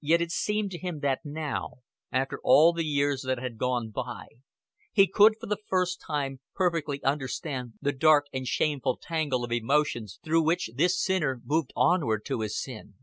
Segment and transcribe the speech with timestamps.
[0.00, 1.78] Yet it seemed to him that now,
[2.12, 4.26] after all the years that had gone by,
[4.92, 10.20] he could for the first time perfectly understand the dark and shameful tangle of emotions
[10.22, 12.94] through which the sinner moved onward to his sin.